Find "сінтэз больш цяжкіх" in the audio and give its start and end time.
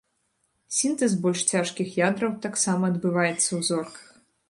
0.77-1.87